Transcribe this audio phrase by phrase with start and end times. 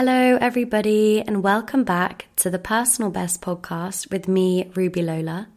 [0.00, 5.48] Hello, everybody, and welcome back to the Personal Best podcast with me, Ruby Lola.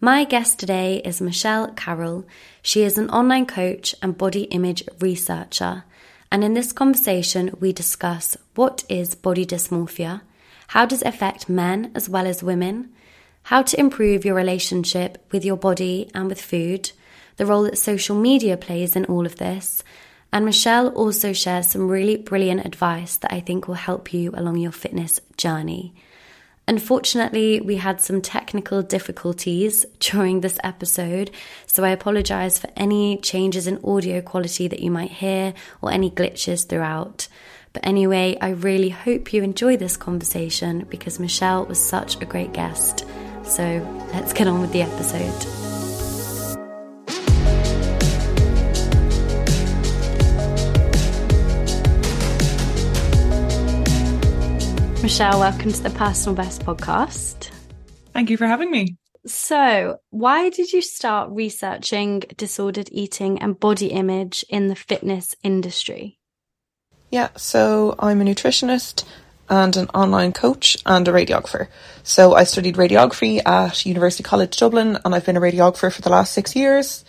[0.00, 2.24] My guest today is Michelle Carroll.
[2.62, 5.82] She is an online coach and body image researcher.
[6.30, 10.20] And in this conversation, we discuss what is body dysmorphia,
[10.68, 12.92] how does it affect men as well as women,
[13.42, 16.92] how to improve your relationship with your body and with food,
[17.38, 19.82] the role that social media plays in all of this,
[20.34, 24.56] and Michelle also shares some really brilliant advice that I think will help you along
[24.56, 25.94] your fitness journey.
[26.66, 31.30] Unfortunately, we had some technical difficulties during this episode,
[31.68, 36.10] so I apologize for any changes in audio quality that you might hear or any
[36.10, 37.28] glitches throughout.
[37.72, 42.52] But anyway, I really hope you enjoy this conversation because Michelle was such a great
[42.52, 43.06] guest.
[43.44, 43.62] So
[44.12, 45.63] let's get on with the episode.
[55.04, 57.50] Michelle, welcome to the Personal Best podcast.
[58.14, 58.96] Thank you for having me.
[59.26, 66.18] So, why did you start researching disordered eating and body image in the fitness industry?
[67.10, 69.04] Yeah, so I'm a nutritionist
[69.50, 71.68] and an online coach and a radiographer.
[72.02, 76.08] So I studied radiography at University College Dublin and I've been a radiographer for the
[76.08, 77.04] last six years.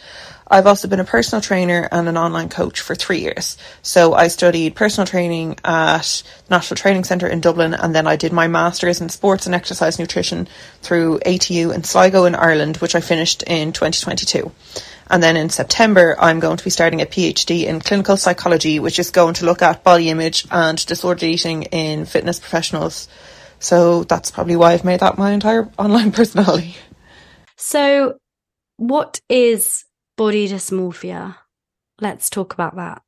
[0.48, 3.58] I've also been a personal trainer and an online coach for three years.
[3.82, 8.32] So I studied personal training at National Training Centre in Dublin and then I did
[8.32, 10.48] my master's in sports and exercise nutrition
[10.82, 14.52] through ATU in Sligo in Ireland, which I finished in 2022.
[15.10, 19.00] And then in September, I'm going to be starting a PhD in clinical psychology, which
[19.00, 23.08] is going to look at body image and disordered eating in fitness professionals.
[23.60, 26.76] So that's probably why I've made that my entire online personality.
[27.58, 28.18] So,
[28.78, 29.84] what is
[30.16, 31.38] body dysmorphia.
[32.00, 33.02] Let's talk about that.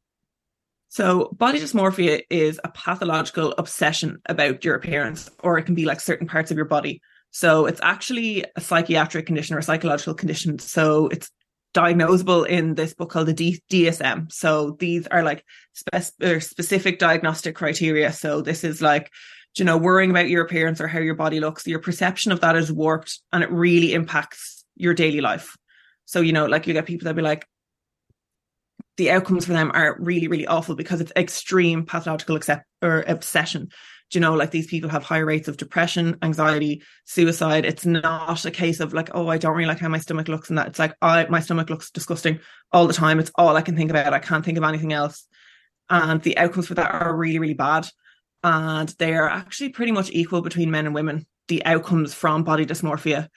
[0.89, 5.99] So, body dysmorphia is a pathological obsession about your appearance, or it can be like
[5.99, 7.01] certain parts of your body.
[7.31, 10.59] So, it's actually a psychiatric condition or a psychological condition.
[10.59, 11.29] So, it's
[11.73, 14.31] diagnosable in this book called the D- DSM.
[14.31, 15.43] So, these are like
[15.73, 18.13] spe- er, specific diagnostic criteria.
[18.13, 19.11] So, this is like,
[19.57, 21.67] you know, worrying about your appearance or how your body looks.
[21.67, 25.57] Your perception of that is warped and it really impacts your daily life.
[26.07, 27.45] So, you know, like you get people that be like,
[28.95, 33.69] the outcomes for them are really, really awful because it's extreme pathological accept or obsession.
[34.09, 37.65] Do you know, like these people have high rates of depression, anxiety, suicide.
[37.65, 40.47] It's not a case of like, oh, I don't really like how my stomach looks
[40.47, 40.67] and that.
[40.67, 42.39] It's like, I my stomach looks disgusting
[42.71, 43.19] all the time.
[43.19, 44.13] It's all I can think about.
[44.13, 45.27] I can't think of anything else.
[45.89, 47.89] And the outcomes for that are really, really bad.
[48.43, 52.65] And they are actually pretty much equal between men and women, the outcomes from body
[52.65, 53.27] dysmorphia.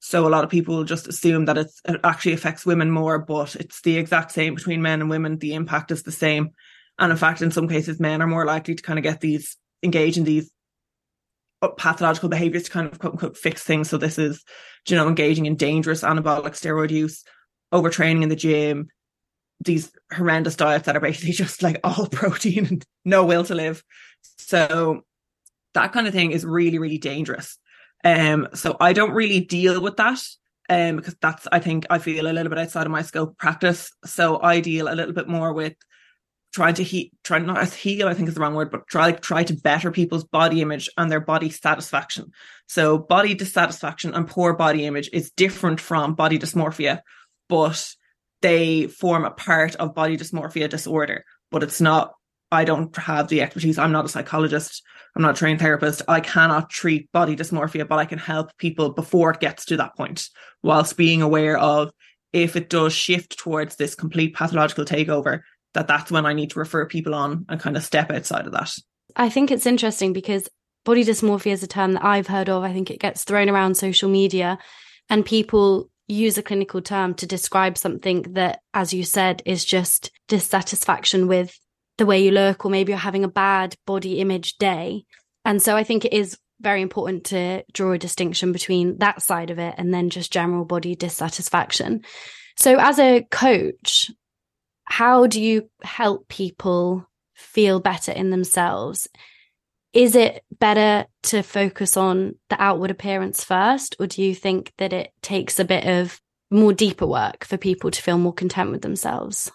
[0.00, 1.70] So a lot of people just assume that it
[2.02, 5.38] actually affects women more, but it's the exact same between men and women.
[5.38, 6.50] The impact is the same.
[6.98, 9.56] And in fact, in some cases, men are more likely to kind of get these,
[9.82, 10.50] engage in these
[11.60, 13.90] uh, pathological behaviors to kind of quote unquote fix things.
[13.90, 14.42] So this is,
[14.88, 17.22] you know, engaging in dangerous anabolic steroid use,
[17.72, 18.88] overtraining in the gym,
[19.62, 23.84] these horrendous diets that are basically just like all protein and no will to live.
[24.38, 25.02] So
[25.74, 27.58] that kind of thing is really, really dangerous.
[28.04, 30.20] Um, so I don't really deal with that.
[30.68, 33.38] Um, because that's I think I feel a little bit outside of my scope of
[33.38, 33.90] practice.
[34.04, 35.74] So I deal a little bit more with
[36.52, 39.10] trying to heat try not as heal, I think is the wrong word, but try
[39.10, 42.30] to try to better people's body image and their body satisfaction.
[42.68, 47.00] So body dissatisfaction and poor body image is different from body dysmorphia,
[47.48, 47.92] but
[48.42, 52.12] they form a part of body dysmorphia disorder, but it's not.
[52.52, 53.78] I don't have the expertise.
[53.78, 54.82] I'm not a psychologist.
[55.14, 56.02] I'm not a trained therapist.
[56.08, 59.96] I cannot treat body dysmorphia, but I can help people before it gets to that
[59.96, 60.28] point,
[60.62, 61.90] whilst being aware of
[62.32, 65.40] if it does shift towards this complete pathological takeover,
[65.74, 68.52] that that's when I need to refer people on and kind of step outside of
[68.52, 68.72] that.
[69.16, 70.48] I think it's interesting because
[70.84, 72.62] body dysmorphia is a term that I've heard of.
[72.62, 74.58] I think it gets thrown around social media
[75.08, 80.10] and people use a clinical term to describe something that, as you said, is just
[80.28, 81.56] dissatisfaction with
[82.00, 85.04] the way you look, or maybe you're having a bad body image day.
[85.44, 89.50] And so I think it is very important to draw a distinction between that side
[89.50, 92.02] of it and then just general body dissatisfaction.
[92.56, 94.10] So, as a coach,
[94.84, 99.06] how do you help people feel better in themselves?
[99.92, 104.94] Is it better to focus on the outward appearance first, or do you think that
[104.94, 106.18] it takes a bit of
[106.50, 109.52] more deeper work for people to feel more content with themselves?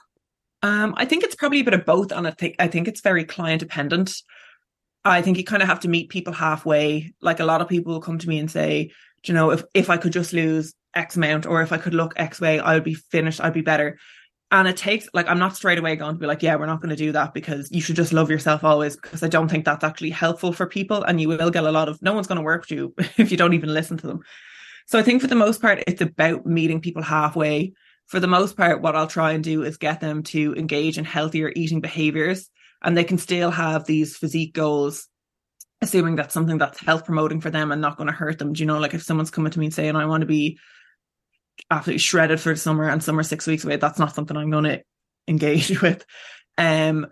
[0.62, 3.02] Um, I think it's probably a bit of both, and I think I think it's
[3.02, 4.16] very client dependent.
[5.04, 7.14] I think you kind of have to meet people halfway.
[7.22, 8.92] Like a lot of people will come to me and say,
[9.24, 12.14] you know, if if I could just lose X amount, or if I could look
[12.16, 13.42] X way, I would be finished.
[13.42, 14.00] I'd be better.
[14.52, 16.82] And it takes like I'm not straight away going to be like, yeah, we're not
[16.82, 18.96] going to do that because you should just love yourself always.
[18.96, 21.90] Because I don't think that's actually helpful for people, and you will get a lot
[21.90, 24.22] of no one's going to work with you if you don't even listen to them.
[24.88, 27.74] So I think for the most part, it's about meeting people halfway.
[28.08, 31.06] For the most part, what I'll try and do is get them to engage in
[31.06, 32.50] healthier eating behaviors,
[32.84, 35.08] and they can still have these physique goals
[35.82, 38.54] assuming that's something that's health promoting for them and not going to hurt them.
[38.54, 40.58] Do you know, like if someone's coming to me and saying, I want to be
[41.70, 44.66] absolutely shredded for the summer and summer six weeks away, that's not something I'm going
[44.66, 44.84] to
[45.28, 46.06] engage with.
[46.58, 47.08] Um,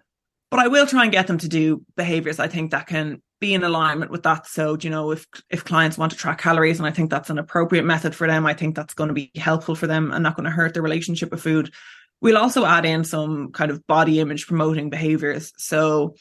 [0.50, 3.54] but I will try and get them to do behaviors I think that can be
[3.54, 4.48] in alignment with that.
[4.48, 7.38] So, you know, if if clients want to track calories and I think that's an
[7.38, 10.38] appropriate method for them, I think that's going to be helpful for them and not
[10.38, 11.74] going to hurt their relationship with food.
[12.22, 15.52] We'll also add in some kind of body image promoting behaviors.
[15.58, 16.16] So,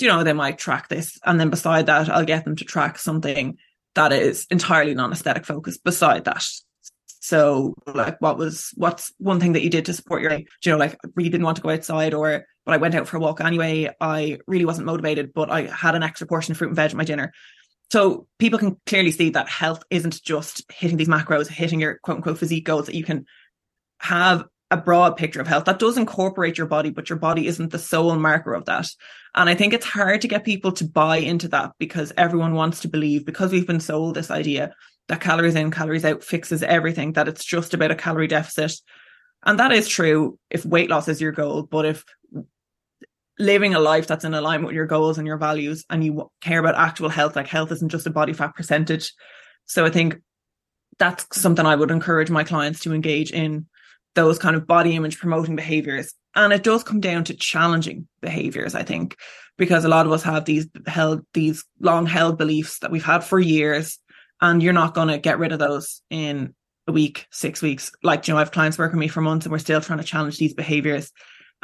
[0.00, 1.16] you know, they might track this.
[1.24, 3.56] And then beside that, I'll get them to track something
[3.94, 6.44] that is entirely non-aesthetic focused beside that.
[7.20, 10.76] So like what was what's one thing that you did to support your you know,
[10.76, 13.40] like really didn't want to go outside or but I went out for a walk
[13.40, 13.94] anyway.
[14.00, 16.96] I really wasn't motivated, but I had an extra portion of fruit and veg at
[16.96, 17.32] my dinner.
[17.90, 22.16] So people can clearly see that health isn't just hitting these macros, hitting your quote
[22.16, 23.26] unquote physique goals, that you can
[23.98, 27.70] have a broad picture of health that does incorporate your body, but your body isn't
[27.70, 28.88] the sole marker of that.
[29.34, 32.80] And I think it's hard to get people to buy into that because everyone wants
[32.80, 34.74] to believe, because we've been sold this idea
[35.08, 38.80] that calories in, calories out fixes everything, that it's just about a calorie deficit.
[39.44, 41.62] And that is true if weight loss is your goal.
[41.62, 42.04] But if
[43.38, 46.60] living a life that's in alignment with your goals and your values and you care
[46.60, 49.12] about actual health, like health isn't just a body fat percentage.
[49.64, 50.20] So I think
[50.98, 53.66] that's something I would encourage my clients to engage in
[54.14, 56.14] those kind of body image promoting behaviors.
[56.36, 59.16] And it does come down to challenging behaviors, I think,
[59.58, 63.24] because a lot of us have these held, these long held beliefs that we've had
[63.24, 63.98] for years
[64.40, 66.54] and you're not going to get rid of those in
[66.86, 67.90] a week, six weeks.
[68.02, 69.98] Like, you know, I have clients working with me for months and we're still trying
[69.98, 71.12] to challenge these behaviors.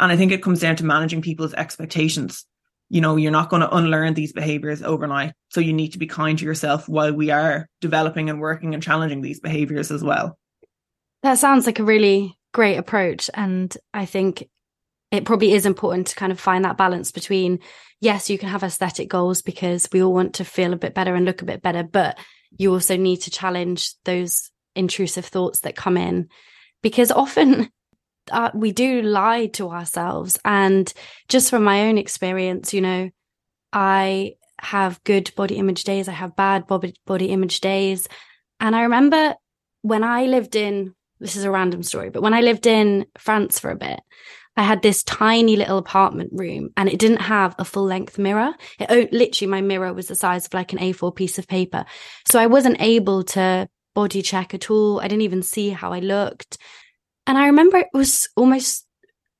[0.00, 2.46] And I think it comes down to managing people's expectations.
[2.88, 5.34] You know, you're not going to unlearn these behaviors overnight.
[5.50, 8.82] So you need to be kind to yourself while we are developing and working and
[8.82, 10.38] challenging these behaviors as well.
[11.22, 13.28] That sounds like a really great approach.
[13.34, 14.48] And I think
[15.10, 17.60] it probably is important to kind of find that balance between,
[18.00, 21.14] yes, you can have aesthetic goals because we all want to feel a bit better
[21.14, 22.18] and look a bit better, but
[22.56, 26.28] you also need to challenge those intrusive thoughts that come in
[26.82, 27.70] because often
[28.30, 30.38] uh, we do lie to ourselves.
[30.44, 30.92] And
[31.28, 33.10] just from my own experience, you know,
[33.72, 38.08] I have good body image days, I have bad body, body image days.
[38.58, 39.34] And I remember
[39.82, 43.58] when I lived in, this is a random story, but when I lived in France
[43.58, 44.00] for a bit,
[44.56, 48.52] I had this tiny little apartment room and it didn't have a full length mirror.
[48.78, 51.86] It literally, my mirror was the size of like an A4 piece of paper.
[52.28, 55.00] So I wasn't able to body check at all.
[55.00, 56.58] I didn't even see how I looked.
[57.26, 58.86] And I remember it was almost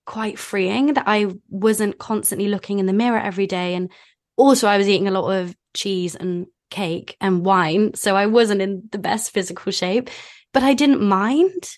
[0.06, 3.74] quite freeing that I wasn't constantly looking in the mirror every day.
[3.74, 3.90] And
[4.36, 7.94] also, I was eating a lot of cheese and cake and wine.
[7.94, 10.10] So I wasn't in the best physical shape,
[10.52, 11.68] but I didn't mind.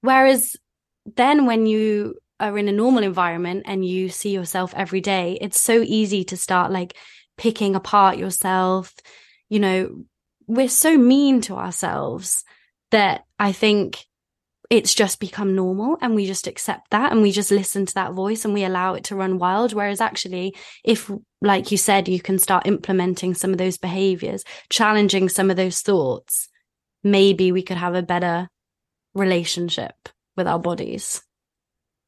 [0.00, 0.56] Whereas
[1.16, 5.60] then when you are in a normal environment and you see yourself every day, it's
[5.60, 6.96] so easy to start like
[7.36, 8.94] picking apart yourself.
[9.48, 10.04] You know,
[10.46, 12.44] we're so mean to ourselves
[12.90, 14.04] that I think
[14.70, 18.12] it's just become normal and we just accept that and we just listen to that
[18.12, 19.72] voice and we allow it to run wild.
[19.72, 21.10] Whereas actually, if,
[21.42, 25.80] like you said, you can start implementing some of those behaviors, challenging some of those
[25.80, 26.48] thoughts,
[27.02, 28.48] maybe we could have a better
[29.12, 29.94] relationship
[30.36, 31.20] with our bodies.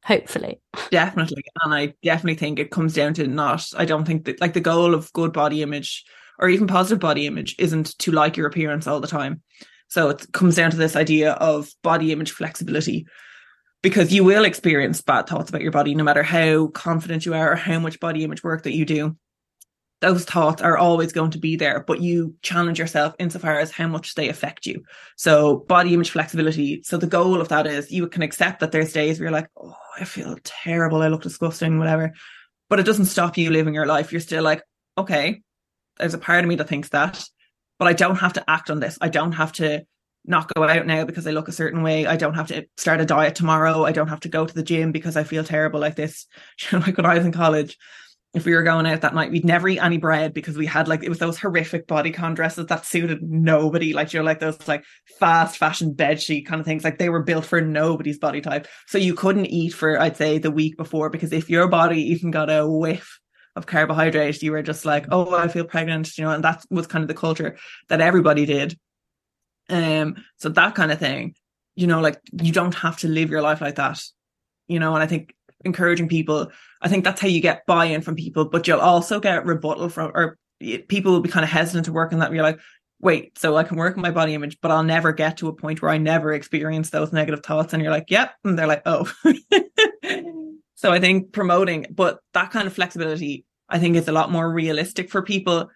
[0.05, 0.61] Hopefully.
[0.89, 1.43] Definitely.
[1.63, 4.61] And I definitely think it comes down to not, I don't think that like the
[4.61, 6.05] goal of good body image
[6.39, 9.41] or even positive body image isn't to like your appearance all the time.
[9.93, 13.05] So it comes down to this idea of body image flexibility
[13.83, 17.51] because you will experience bad thoughts about your body no matter how confident you are
[17.51, 19.15] or how much body image work that you do
[20.01, 23.87] those thoughts are always going to be there, but you challenge yourself insofar as how
[23.87, 24.83] much they affect you.
[25.15, 26.83] So body image flexibility.
[26.83, 29.47] So the goal of that is you can accept that there's days where you're like,
[29.55, 32.11] oh, I feel terrible, I look disgusting, whatever.
[32.69, 34.11] But it doesn't stop you living your life.
[34.11, 34.61] You're still like,
[34.97, 35.41] okay,
[35.97, 37.23] there's a part of me that thinks that,
[37.79, 38.97] but I don't have to act on this.
[39.01, 39.85] I don't have to
[40.25, 42.05] not go out now because I look a certain way.
[42.05, 43.83] I don't have to start a diet tomorrow.
[43.83, 46.27] I don't have to go to the gym because I feel terrible like this.
[46.71, 47.77] Know, like when I was in college,
[48.33, 50.87] if we were going out that night, we'd never eat any bread because we had
[50.87, 53.93] like it was those horrific bodycon dresses that suited nobody.
[53.93, 54.83] Like you're like those like
[55.19, 56.83] fast fashion bed sheet kind of things.
[56.83, 58.67] Like they were built for nobody's body type.
[58.87, 62.31] So you couldn't eat for I'd say the week before because if your body even
[62.31, 63.19] got a whiff
[63.55, 66.87] of carbohydrate, you were just like, oh, I feel pregnant, you know, and that was
[66.87, 67.57] kind of the culture
[67.89, 68.77] that everybody did.
[69.69, 71.35] Um, so that kind of thing,
[71.75, 74.01] you know, like you don't have to live your life like that,
[74.67, 76.51] you know, and I think encouraging people.
[76.81, 80.11] I think that's how you get buy-in from people, but you'll also get rebuttal from,
[80.13, 80.37] or
[80.87, 82.33] people will be kind of hesitant to work on that.
[82.33, 82.59] You're like,
[82.99, 85.53] wait, so I can work on my body image, but I'll never get to a
[85.53, 87.73] point where I never experience those negative thoughts.
[87.73, 88.33] And you're like, yep.
[88.43, 89.11] And they're like, oh.
[90.83, 94.51] so I think promoting, but that kind of flexibility, I think is a lot more
[94.51, 95.69] realistic for people.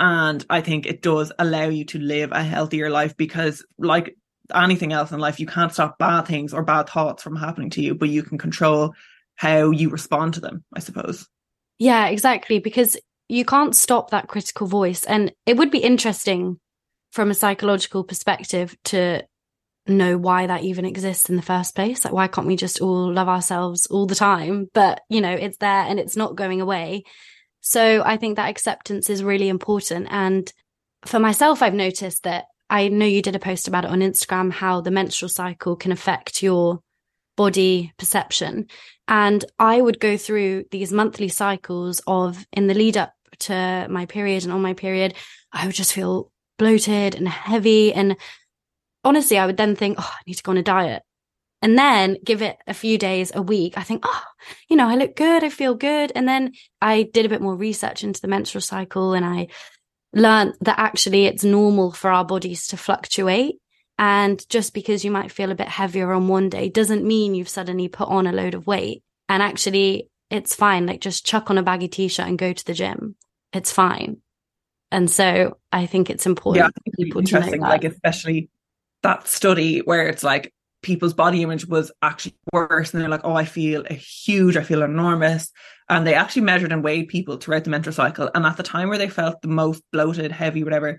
[0.00, 4.16] And I think it does allow you to live a healthier life because like
[4.54, 7.82] anything else in life, you can't stop bad things or bad thoughts from happening to
[7.82, 8.94] you, but you can control
[9.34, 11.28] how you respond to them, I suppose.
[11.78, 12.58] Yeah, exactly.
[12.58, 12.96] Because
[13.28, 15.04] you can't stop that critical voice.
[15.04, 16.58] And it would be interesting
[17.12, 19.24] from a psychological perspective to
[19.86, 22.04] know why that even exists in the first place.
[22.04, 24.68] Like, why can't we just all love ourselves all the time?
[24.72, 27.04] But, you know, it's there and it's not going away.
[27.60, 30.08] So I think that acceptance is really important.
[30.10, 30.50] And
[31.04, 34.52] for myself, I've noticed that I know you did a post about it on Instagram,
[34.52, 36.80] how the menstrual cycle can affect your
[37.36, 38.66] body perception.
[39.06, 44.06] And I would go through these monthly cycles of in the lead up to my
[44.06, 45.14] period and on my period,
[45.52, 47.92] I would just feel bloated and heavy.
[47.92, 48.16] And
[49.04, 51.02] honestly, I would then think, oh, I need to go on a diet.
[51.62, 53.78] And then give it a few days, a week.
[53.78, 54.22] I think, oh,
[54.68, 55.42] you know, I look good.
[55.42, 56.12] I feel good.
[56.14, 59.48] And then I did a bit more research into the menstrual cycle and I
[60.12, 63.56] learned that actually it's normal for our bodies to fluctuate.
[63.98, 67.48] And just because you might feel a bit heavier on one day doesn't mean you've
[67.48, 69.02] suddenly put on a load of weight.
[69.28, 70.86] And actually, it's fine.
[70.86, 73.16] Like just chuck on a baggy t shirt and go to the gym.
[73.52, 74.18] It's fine.
[74.90, 77.60] And so I think it's important yeah, for people to know that.
[77.60, 78.50] Like, especially
[79.04, 82.92] that study where it's like people's body image was actually worse.
[82.92, 84.56] And they're like, oh, I feel a huge.
[84.56, 85.50] I feel enormous.
[85.88, 88.30] And they actually measured and weighed people throughout the menstrual cycle.
[88.34, 90.98] And at the time where they felt the most bloated, heavy, whatever,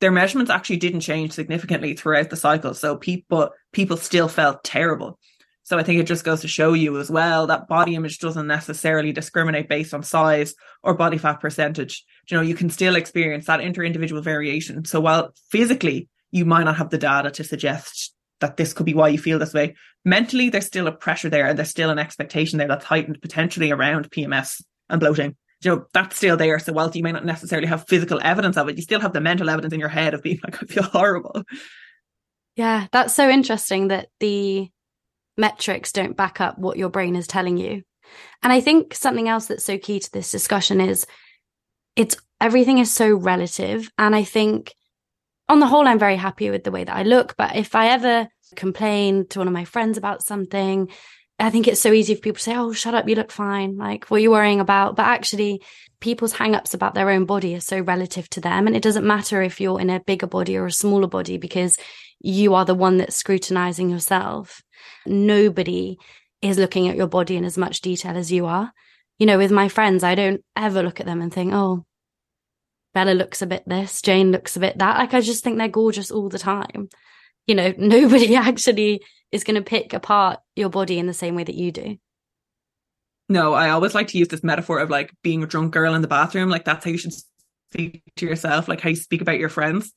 [0.00, 2.74] their measurements actually didn't change significantly throughout the cycle.
[2.74, 5.18] So people people still felt terrible.
[5.64, 8.48] So I think it just goes to show you as well that body image doesn't
[8.48, 12.04] necessarily discriminate based on size or body fat percentage.
[12.28, 14.84] You know, you can still experience that inter-individual variation.
[14.84, 18.94] So while physically you might not have the data to suggest that this could be
[18.94, 21.98] why you feel this way, mentally there's still a pressure there and there's still an
[21.98, 26.58] expectation there that's heightened potentially around PMS and bloating you know, that's still there.
[26.58, 29.20] So whilst you may not necessarily have physical evidence of it, you still have the
[29.20, 31.44] mental evidence in your head of being like, I feel horrible.
[32.56, 34.70] Yeah, that's so interesting that the
[35.36, 37.82] metrics don't back up what your brain is telling you.
[38.42, 41.06] And I think something else that's so key to this discussion is
[41.96, 43.88] it's everything is so relative.
[43.96, 44.74] And I think
[45.48, 47.36] on the whole, I'm very happy with the way that I look.
[47.36, 50.88] But if I ever complain to one of my friends about something,
[51.38, 53.76] I think it's so easy for people to say, oh, shut up, you look fine.
[53.76, 54.96] Like, what are you worrying about?
[54.96, 55.62] But actually,
[56.00, 58.66] people's hang ups about their own body are so relative to them.
[58.66, 61.78] And it doesn't matter if you're in a bigger body or a smaller body because
[62.20, 64.62] you are the one that's scrutinizing yourself.
[65.06, 65.98] Nobody
[66.42, 68.72] is looking at your body in as much detail as you are.
[69.18, 71.84] You know, with my friends, I don't ever look at them and think, oh,
[72.94, 74.98] Bella looks a bit this, Jane looks a bit that.
[74.98, 76.88] Like, I just think they're gorgeous all the time.
[77.46, 81.44] You know, nobody actually is going to pick apart your body in the same way
[81.44, 81.96] that you do.
[83.28, 86.02] No, I always like to use this metaphor of like being a drunk girl in
[86.02, 86.50] the bathroom.
[86.50, 87.14] Like that's how you should
[87.72, 89.92] speak to yourself, like how you speak about your friends.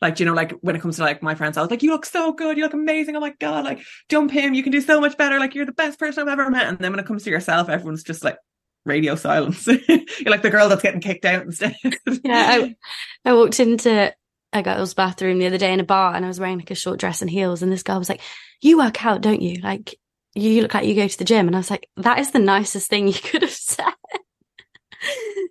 [0.00, 1.90] Like, you know, like when it comes to like my friends, I was like, you
[1.90, 2.56] look so good.
[2.56, 3.16] You look amazing.
[3.16, 4.54] Oh my God, like jump him.
[4.54, 5.38] You can do so much better.
[5.38, 6.68] Like you're the best person I've ever met.
[6.68, 8.38] And then when it comes to yourself, everyone's just like
[8.88, 9.66] radio silence.
[9.88, 11.76] you're like the girl that's getting kicked out instead.
[12.24, 12.46] yeah.
[12.50, 12.76] I,
[13.24, 14.14] I walked into
[14.52, 16.74] a girl's bathroom the other day in a bar and I was wearing like a
[16.74, 17.62] short dress and heels.
[17.62, 18.22] And this girl was like,
[18.60, 19.60] You work out, don't you?
[19.60, 19.94] Like,
[20.34, 21.46] you look like you go to the gym.
[21.46, 23.84] And I was like, that is the nicest thing you could have said.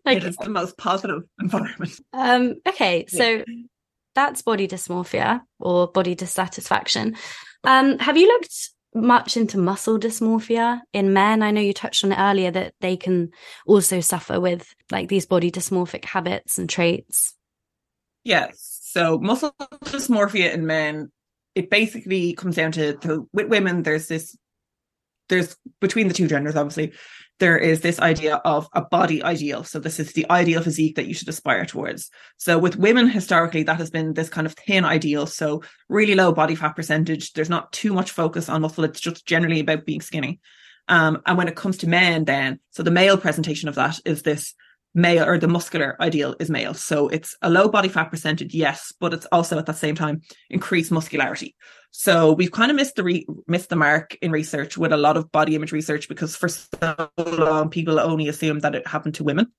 [0.06, 2.00] like, it is the most positive environment.
[2.14, 3.44] Um, okay, so
[4.16, 7.16] that's body dysmorphia or body dissatisfaction.
[7.64, 8.70] Um, have you looked
[9.02, 11.42] much into muscle dysmorphia in men?
[11.42, 13.32] I know you touched on it earlier that they can
[13.66, 17.34] also suffer with like these body dysmorphic habits and traits.
[18.24, 18.80] Yes.
[18.84, 21.12] So muscle dysmorphia in men,
[21.56, 24.36] it basically comes down to, to with women, there's this
[25.30, 26.94] there's between the two genders, obviously,
[27.40, 29.64] there is this idea of a body ideal.
[29.64, 32.10] So this is the ideal physique that you should aspire towards.
[32.38, 35.28] So with women, historically, that has been this kind of thin ideal.
[35.28, 37.34] So really low body fat percentage.
[37.34, 38.84] There's not too much focus on muscle.
[38.84, 40.40] It's just generally about being skinny.
[40.88, 44.24] Um, and when it comes to men, then, so the male presentation of that is
[44.24, 44.56] this
[44.98, 46.74] male or the muscular ideal is male.
[46.74, 50.24] So it's a low body fat percentage, yes, but it's also at the same time
[50.50, 51.56] increased muscularity.
[51.92, 55.16] So we've kind of missed the re- missed the mark in research with a lot
[55.16, 59.24] of body image research because for so long people only assumed that it happened to
[59.24, 59.52] women.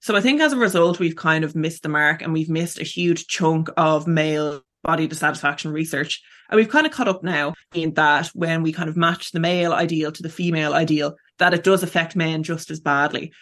[0.00, 2.80] So I think as a result we've kind of missed the mark and we've missed
[2.80, 6.22] a huge chunk of male body dissatisfaction research.
[6.48, 9.40] And we've kind of caught up now in that when we kind of match the
[9.40, 13.32] male ideal to the female ideal, that it does affect men just as badly.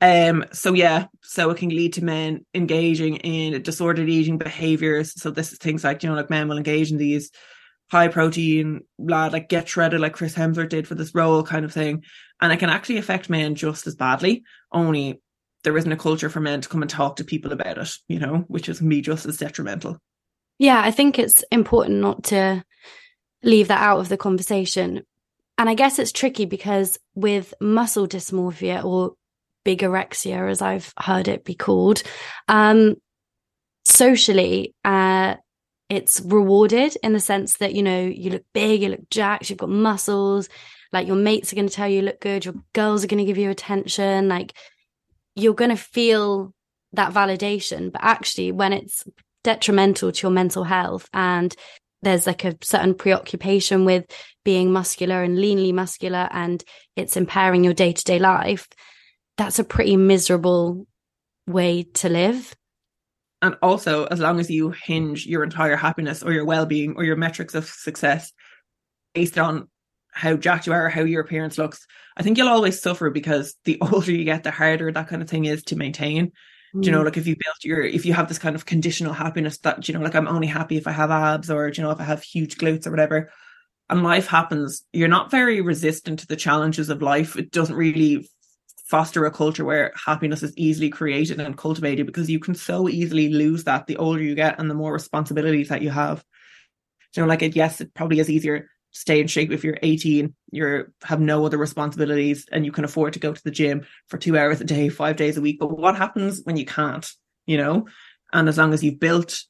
[0.00, 5.20] Um, so yeah, so it can lead to men engaging in disordered eating behaviors.
[5.20, 7.30] So this is things like, you know, like men will engage in these
[7.90, 12.04] high protein, like get shredded like Chris Hemsworth did for this role kind of thing.
[12.40, 15.20] And it can actually affect men just as badly, only
[15.64, 18.20] there isn't a culture for men to come and talk to people about it, you
[18.20, 19.98] know, which is me just as detrimental.
[20.58, 22.64] Yeah, I think it's important not to
[23.42, 25.02] leave that out of the conversation.
[25.56, 29.14] And I guess it's tricky because with muscle dysmorphia or
[29.68, 32.02] bigorexia, as I've heard it be called.
[32.48, 32.96] Um,
[33.84, 35.34] socially, uh,
[35.88, 39.58] it's rewarded in the sense that, you know, you look big, you look jacked, you've
[39.58, 40.48] got muscles,
[40.92, 43.18] like your mates are going to tell you, you look good, your girls are going
[43.18, 44.54] to give you attention, like
[45.34, 46.52] you're going to feel
[46.92, 47.92] that validation.
[47.92, 49.04] But actually, when it's
[49.44, 51.54] detrimental to your mental health and
[52.02, 54.04] there's like a certain preoccupation with
[54.44, 56.62] being muscular and leanly muscular and
[56.96, 58.68] it's impairing your day to day life,
[59.38, 60.86] that's a pretty miserable
[61.46, 62.54] way to live.
[63.40, 67.04] And also, as long as you hinge your entire happiness or your well being or
[67.04, 68.32] your metrics of success
[69.14, 69.68] based on
[70.10, 73.54] how jacked you are or how your appearance looks, I think you'll always suffer because
[73.64, 76.32] the older you get, the harder that kind of thing is to maintain.
[76.74, 76.82] Mm.
[76.82, 77.04] Do you know, mm.
[77.04, 79.94] like if you built your, if you have this kind of conditional happiness that, you
[79.94, 82.24] know, like I'm only happy if I have abs or, you know, if I have
[82.24, 83.30] huge glutes or whatever,
[83.88, 87.36] and life happens, you're not very resistant to the challenges of life.
[87.36, 88.28] It doesn't really
[88.88, 93.28] foster a culture where happiness is easily created and cultivated because you can so easily
[93.28, 96.24] lose that the older you get and the more responsibilities that you have.
[97.14, 99.78] You know, like it, yes, it probably is easier to stay in shape if you're
[99.82, 103.86] 18, you have no other responsibilities and you can afford to go to the gym
[104.08, 105.58] for two hours a day, five days a week.
[105.60, 107.06] But what happens when you can't,
[107.46, 107.86] you know?
[108.32, 109.42] And as long as you've built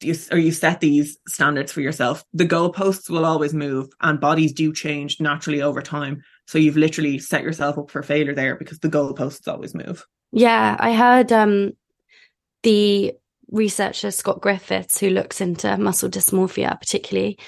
[0.00, 4.52] you, or you set these standards for yourself, the goalposts will always move and bodies
[4.52, 6.22] do change naturally over time.
[6.48, 10.06] So you've literally set yourself up for failure there because the goalposts always move.
[10.32, 11.72] Yeah, I heard um,
[12.62, 13.12] the
[13.50, 17.38] researcher Scott Griffiths, who looks into muscle dysmorphia, particularly,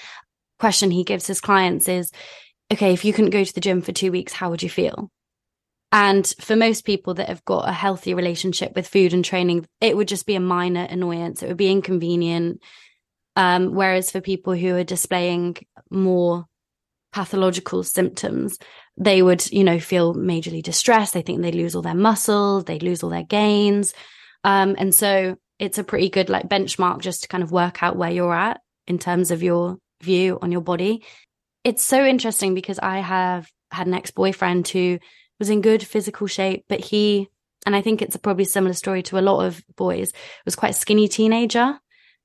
[0.58, 2.12] question he gives his clients is,
[2.70, 5.10] okay, if you couldn't go to the gym for two weeks, how would you feel?
[5.90, 9.96] And for most people that have got a healthy relationship with food and training, it
[9.96, 11.42] would just be a minor annoyance.
[11.42, 12.60] It would be inconvenient.
[13.34, 15.56] Um, whereas for people who are displaying
[15.90, 16.44] more
[17.12, 18.58] pathological symptoms,
[19.00, 21.14] they would, you know, feel majorly distressed.
[21.14, 23.94] They think they lose all their muscle, they lose all their gains.
[24.44, 27.96] Um, and so it's a pretty good like benchmark just to kind of work out
[27.96, 31.02] where you're at in terms of your view on your body.
[31.64, 34.98] It's so interesting because I have had an ex boyfriend who
[35.38, 37.28] was in good physical shape, but he,
[37.64, 40.12] and I think it's a probably similar story to a lot of boys,
[40.44, 41.78] was quite a skinny teenager.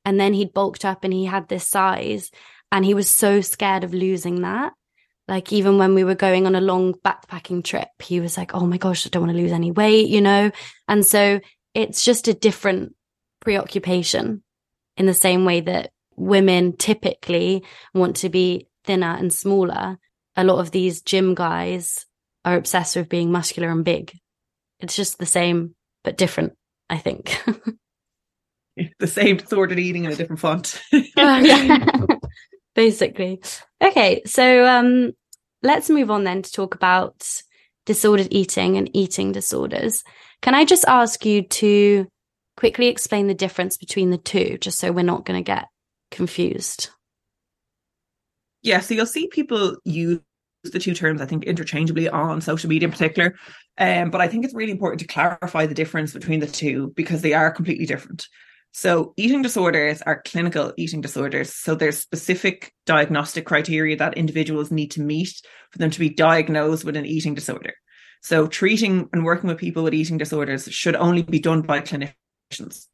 [0.03, 2.29] And then he'd bulked up and he had this size
[2.71, 4.73] and he was so scared of losing that.
[5.27, 8.65] Like even when we were going on a long backpacking trip, he was like, Oh
[8.65, 10.51] my gosh, I don't want to lose any weight, you know?
[10.87, 11.39] And so
[11.73, 12.95] it's just a different
[13.41, 14.43] preoccupation
[14.97, 19.97] in the same way that women typically want to be thinner and smaller.
[20.35, 22.05] A lot of these gym guys
[22.43, 24.13] are obsessed with being muscular and big.
[24.79, 26.53] It's just the same, but different,
[26.89, 27.41] I think.
[28.99, 30.81] the same sort of eating in a different font.
[30.93, 32.07] oh,
[32.75, 33.41] basically.
[33.81, 35.13] Okay, so um,
[35.63, 37.27] let's move on then to talk about
[37.85, 40.03] disordered eating and eating disorders.
[40.41, 42.07] Can I just ask you to
[42.57, 45.67] quickly explain the difference between the two, just so we're not going to get
[46.11, 46.89] confused?
[48.61, 50.19] Yeah, so you'll see people use
[50.63, 53.35] the two terms, I think, interchangeably on social media in particular.
[53.77, 57.21] Um, but I think it's really important to clarify the difference between the two because
[57.21, 58.27] they are completely different.
[58.77, 61.55] So, eating disorders are clinical eating disorders.
[61.55, 66.83] So, there's specific diagnostic criteria that individuals need to meet for them to be diagnosed
[66.83, 67.73] with an eating disorder.
[68.21, 72.87] So, treating and working with people with eating disorders should only be done by clinicians.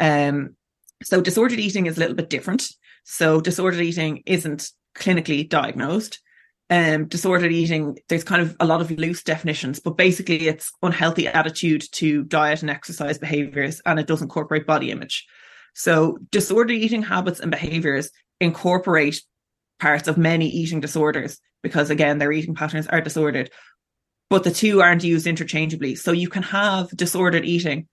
[0.00, 0.56] Um,
[1.02, 2.66] so, disordered eating is a little bit different.
[3.04, 6.20] So, disordered eating isn't clinically diagnosed
[6.70, 11.26] um, disordered eating, there's kind of a lot of loose definitions, but basically it's unhealthy
[11.26, 15.26] attitude to diet and exercise behaviors, and it does incorporate body image.
[15.74, 19.22] So disordered eating habits and behaviors incorporate
[19.80, 23.50] parts of many eating disorders because again, their eating patterns are disordered,
[24.30, 25.94] but the two aren't used interchangeably.
[25.94, 27.88] So you can have disordered eating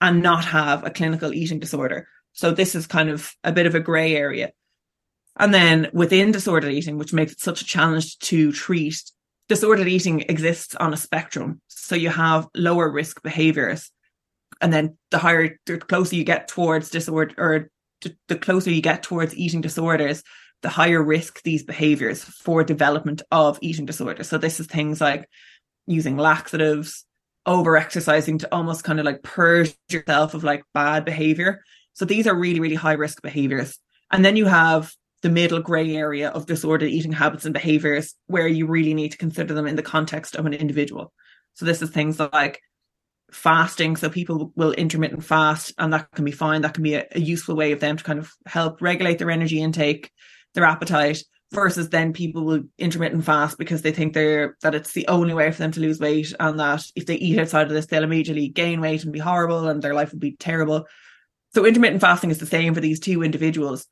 [0.00, 2.08] and not have a clinical eating disorder.
[2.32, 4.52] So this is kind of a bit of a gray area.
[5.38, 9.02] And then within disordered eating, which makes it such a challenge to treat,
[9.48, 11.60] disordered eating exists on a spectrum.
[11.68, 13.90] So you have lower risk behaviors.
[14.60, 17.70] And then the higher, the closer you get towards disorder, or
[18.28, 20.22] the closer you get towards eating disorders,
[20.62, 24.28] the higher risk these behaviors for development of eating disorders.
[24.28, 25.28] So this is things like
[25.86, 27.04] using laxatives,
[27.44, 31.62] over exercising to almost kind of like purge yourself of like bad behavior.
[31.92, 33.78] So these are really, really high risk behaviors.
[34.10, 34.92] And then you have
[35.26, 39.18] the middle gray area of disordered eating habits and behaviors where you really need to
[39.18, 41.12] consider them in the context of an individual.
[41.54, 42.60] So this is things like
[43.32, 43.96] fasting.
[43.96, 46.62] So people will intermittent fast and that can be fine.
[46.62, 49.32] That can be a, a useful way of them to kind of help regulate their
[49.32, 50.12] energy intake,
[50.54, 55.08] their appetite versus then people will intermittent fast because they think they're that it's the
[55.08, 57.86] only way for them to lose weight and that if they eat outside of this
[57.86, 60.86] they'll immediately gain weight and be horrible and their life will be terrible
[61.54, 63.86] so intermittent fasting is the same for these two individuals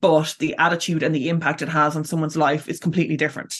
[0.00, 3.54] but the attitude and the impact it has on someone's life is completely different.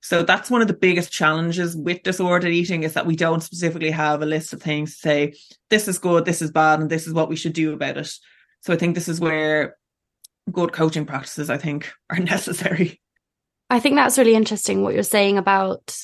[0.00, 3.92] So that's one of the biggest challenges with disordered eating is that we don't specifically
[3.92, 5.34] have a list of things to say,
[5.70, 8.12] this is good, this is bad, and this is what we should do about it.
[8.60, 9.76] So I think this is where
[10.50, 13.00] good coaching practices, I think, are necessary.
[13.70, 15.96] I think that's really interesting what you're saying about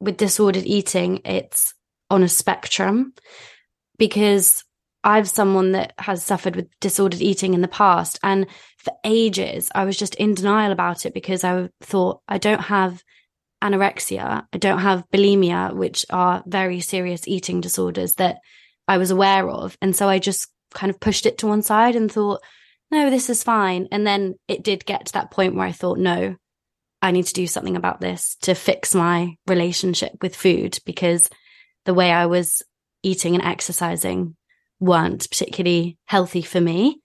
[0.00, 1.74] with disordered eating, it's
[2.10, 3.14] on a spectrum
[3.98, 4.63] because
[5.04, 8.18] I've someone that has suffered with disordered eating in the past.
[8.22, 8.46] And
[8.78, 13.02] for ages, I was just in denial about it because I thought I don't have
[13.62, 18.38] anorexia, I don't have bulimia, which are very serious eating disorders that
[18.88, 19.76] I was aware of.
[19.80, 22.40] And so I just kind of pushed it to one side and thought,
[22.90, 23.88] no, this is fine.
[23.92, 26.36] And then it did get to that point where I thought, no,
[27.02, 31.28] I need to do something about this to fix my relationship with food because
[31.84, 32.62] the way I was
[33.02, 34.36] eating and exercising
[34.84, 37.00] weren't particularly healthy for me.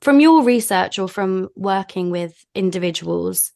[0.00, 3.52] From your research or from working with individuals,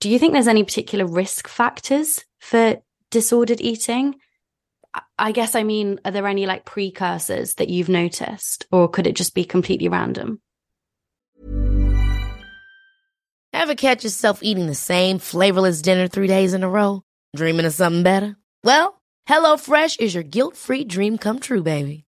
[0.00, 2.76] do you think there's any particular risk factors for
[3.10, 4.16] disordered eating?
[5.18, 9.16] I guess I mean, are there any like precursors that you've noticed, or could it
[9.16, 10.40] just be completely random?
[13.52, 17.02] Ever catch yourself eating the same flavorless dinner three days in a row?
[17.34, 18.36] Dreaming of something better?
[18.62, 22.05] Well, HelloFresh is your guilt free dream come true, baby.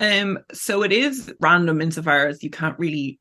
[0.00, 3.18] Um, so it is random insofar as you can't really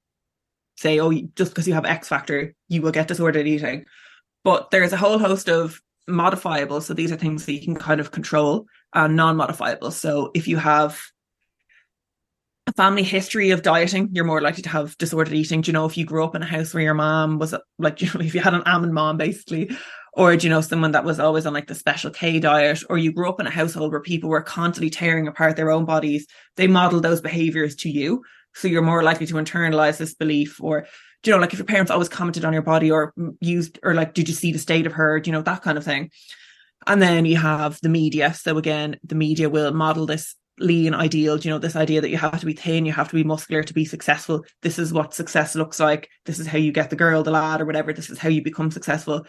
[0.77, 3.85] say, oh, just because you have X factor, you will get disordered eating.
[4.43, 6.81] But there's a whole host of modifiable.
[6.81, 9.91] So these are things that you can kind of control and non-modifiable.
[9.91, 11.01] So if you have
[12.67, 15.61] a family history of dieting, you're more likely to have disordered eating.
[15.61, 18.01] Do you know if you grew up in a house where your mom was like,
[18.03, 19.75] you know, if you had an almond mom basically,
[20.15, 22.97] or do you know someone that was always on like the special K diet, or
[22.97, 26.25] you grew up in a household where people were constantly tearing apart their own bodies,
[26.55, 28.23] they model those behaviors to you.
[28.53, 30.87] So you're more likely to internalize this belief or
[31.25, 34.13] you know, like if your parents always commented on your body or used, or like,
[34.13, 35.19] did you see the state of her?
[35.23, 36.11] You know, that kind of thing.
[36.87, 38.33] And then you have the media.
[38.33, 42.17] So again, the media will model this lean ideal, you know, this idea that you
[42.17, 44.45] have to be thin, you have to be muscular to be successful.
[44.61, 46.09] This is what success looks like.
[46.25, 47.91] This is how you get the girl, the lad, or whatever.
[47.91, 49.25] This is how you become successful.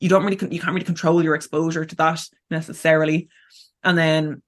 [0.00, 3.28] You don't really, you can't really control your exposure to that necessarily.
[3.84, 4.42] And then,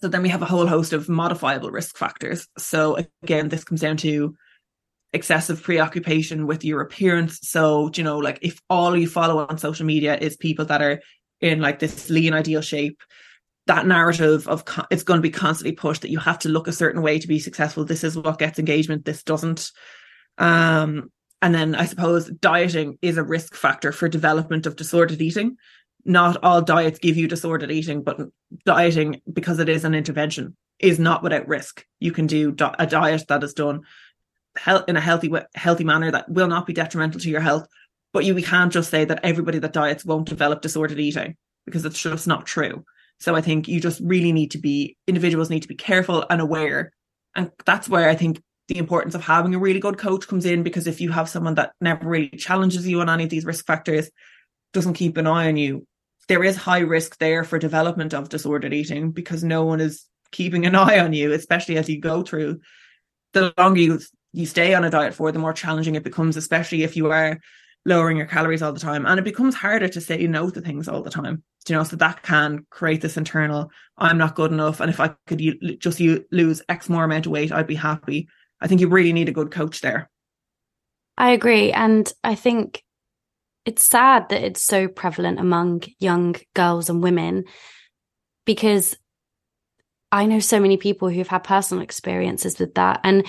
[0.00, 2.46] so then we have a whole host of modifiable risk factors.
[2.58, 4.36] So again, this comes down to
[5.12, 7.38] excessive preoccupation with your appearance.
[7.42, 11.00] So, you know, like if all you follow on social media is people that are
[11.40, 13.02] in like this lean ideal shape,
[13.66, 16.72] that narrative of it's going to be constantly pushed that you have to look a
[16.72, 17.84] certain way to be successful.
[17.84, 19.04] This is what gets engagement.
[19.04, 19.70] This doesn't.
[20.38, 21.10] Um,
[21.42, 25.56] and then I suppose dieting is a risk factor for development of disordered eating.
[26.04, 28.20] Not all diets give you disordered eating, but
[28.64, 31.84] dieting, because it is an intervention, is not without risk.
[31.98, 33.82] You can do a diet that is done
[34.86, 37.66] in a healthy healthy manner that will not be detrimental to your health.
[38.12, 41.84] But you we can't just say that everybody that diets won't develop disordered eating because
[41.84, 42.84] it's just not true.
[43.18, 46.40] So I think you just really need to be individuals need to be careful and
[46.40, 46.92] aware.
[47.34, 50.62] And that's where I think the importance of having a really good coach comes in
[50.62, 53.66] because if you have someone that never really challenges you on any of these risk
[53.66, 54.10] factors,
[54.72, 55.86] doesn't keep an eye on you,
[56.28, 60.64] there is high risk there for development of disordered eating because no one is keeping
[60.64, 62.60] an eye on you, especially as you go through.
[63.32, 64.00] The longer you
[64.32, 67.38] you stay on a diet for, the more challenging it becomes, especially if you are
[67.84, 69.04] lowering your calories all the time.
[69.04, 71.42] And it becomes harder to say no to things all the time.
[71.68, 74.80] You know, so that can create this internal, I'm not good enough.
[74.80, 75.42] And if I could
[75.78, 78.28] just lose X more amount of weight, I'd be happy.
[78.62, 80.08] I think you really need a good coach there.
[81.18, 81.72] I agree.
[81.72, 82.82] And I think
[83.66, 87.44] it's sad that it's so prevalent among young girls and women
[88.46, 88.96] because
[90.10, 93.00] I know so many people who've had personal experiences with that.
[93.02, 93.26] And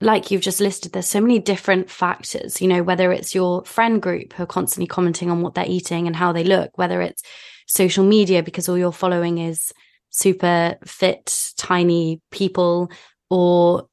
[0.00, 4.00] like you've just listed, there's so many different factors, you know, whether it's your friend
[4.00, 7.22] group who are constantly commenting on what they're eating and how they look, whether it's
[7.66, 9.72] social media because all you're following is
[10.10, 12.90] super fit, tiny people,
[13.30, 13.88] or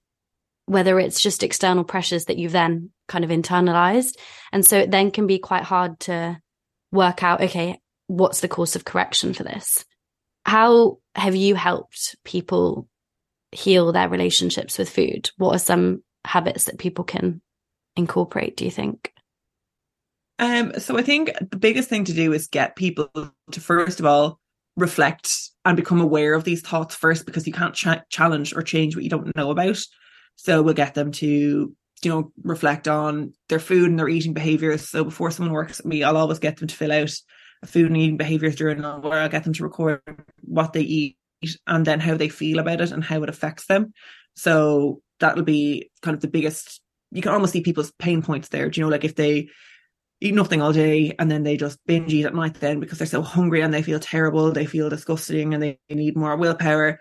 [0.72, 4.16] whether it's just external pressures that you've then kind of internalized.
[4.54, 6.40] And so it then can be quite hard to
[6.94, 9.84] work out, okay, what's the course of correction for this?
[10.46, 12.88] How have you helped people
[13.52, 15.30] heal their relationships with food?
[15.36, 17.42] What are some habits that people can
[17.98, 19.12] incorporate, do you think?
[20.40, 23.10] Um, so I think the biggest thing to do is get people
[23.52, 24.40] to first of all
[24.78, 28.96] reflect and become aware of these thoughts first because you can't ch- challenge or change
[28.96, 29.78] what you don't know about.
[30.36, 34.88] So we'll get them to you know reflect on their food and their eating behaviors.
[34.90, 37.12] So before someone works with me, I'll always get them to fill out
[37.64, 40.02] a food and eating behaviors journal where I'll get them to record
[40.42, 41.18] what they eat
[41.68, 43.94] and then how they feel about it and how it affects them.
[44.36, 46.82] So that'll be kind of the biggest.
[47.12, 48.70] You can almost see people's pain points there.
[48.70, 49.50] Do you know, like if they
[50.22, 53.08] eat nothing all day and then they just binge eat at night then because they're
[53.08, 57.00] so hungry and they feel terrible, they feel disgusting and they need more willpower.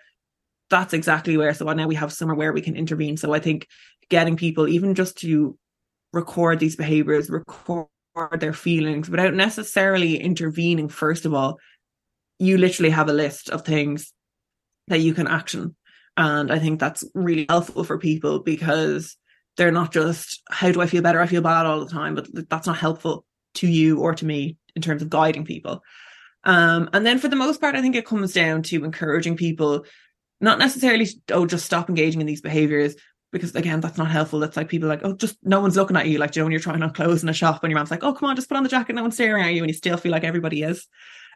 [0.70, 1.52] That's exactly where.
[1.52, 3.16] So now we have somewhere where we can intervene.
[3.16, 3.66] So I think
[4.08, 5.58] getting people even just to
[6.12, 7.88] record these behaviors, record
[8.38, 11.58] their feelings without necessarily intervening, first of all,
[12.38, 14.12] you literally have a list of things
[14.88, 15.76] that you can action.
[16.16, 19.16] And I think that's really helpful for people because
[19.56, 21.20] they're not just, how do I feel better?
[21.20, 24.56] I feel bad all the time, but that's not helpful to you or to me
[24.74, 25.82] in terms of guiding people.
[26.44, 29.84] Um, and then for the most part, I think it comes down to encouraging people,
[30.40, 32.94] not necessarily, oh, just stop engaging in these behaviors,
[33.32, 34.40] because again, that's not helpful.
[34.40, 36.18] That's like people like, oh, just no one's looking at you.
[36.18, 38.02] Like, you know, when you're trying on clothes in a shop and your mom's like,
[38.02, 39.74] oh, come on, just put on the jacket, no one's staring at you, and you
[39.74, 40.88] still feel like everybody is.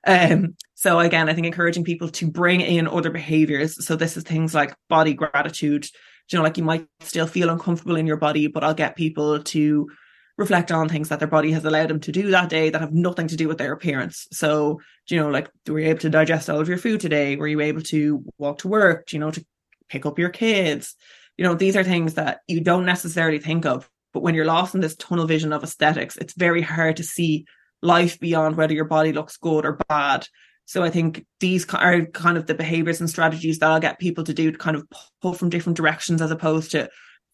[0.07, 3.87] Um, so again, I think encouraging people to bring in other behaviors.
[3.87, 5.87] So this is things like body gratitude.
[6.31, 9.43] You know, like you might still feel uncomfortable in your body, but I'll get people
[9.43, 9.89] to
[10.37, 12.93] reflect on things that their body has allowed them to do that day that have
[12.93, 14.27] nothing to do with their appearance.
[14.33, 17.37] So, you know, like were you able to digest all of your food today?
[17.37, 19.13] Were you able to walk to work?
[19.13, 19.45] You know, to
[19.89, 20.97] pick up your kids?
[21.37, 23.89] You know, these are things that you don't necessarily think of.
[24.13, 27.47] But when you're lost in this tunnel vision of aesthetics, it's very hard to see
[27.83, 30.27] life beyond whether your body looks good or bad.
[30.67, 34.25] So I think these are kind of the behaviors and strategies that I'll get people
[34.25, 34.87] to do to kind of
[35.21, 36.89] pull from different directions as opposed to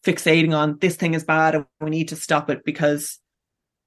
[0.05, 3.19] fixating on this thing is bad and we need to stop it because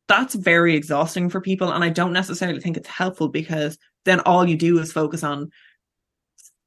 [0.07, 1.72] that's very exhausting for people.
[1.72, 5.50] And I don't necessarily think it's helpful because then all you do is focus on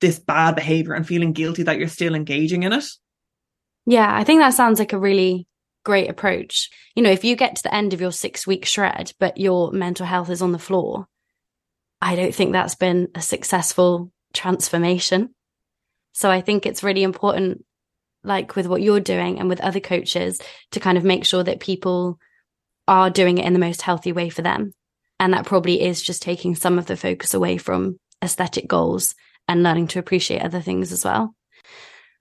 [0.01, 2.85] this bad behavior and feeling guilty that you're still engaging in it.
[3.85, 5.47] Yeah, I think that sounds like a really
[5.85, 6.69] great approach.
[6.95, 9.71] You know, if you get to the end of your six week shred, but your
[9.71, 11.07] mental health is on the floor,
[12.01, 15.33] I don't think that's been a successful transformation.
[16.11, 17.63] So I think it's really important,
[18.27, 20.39] like with what you're doing and with other coaches,
[20.71, 22.19] to kind of make sure that people
[22.87, 24.73] are doing it in the most healthy way for them.
[25.19, 29.15] And that probably is just taking some of the focus away from aesthetic goals
[29.47, 31.33] and learning to appreciate other things as well.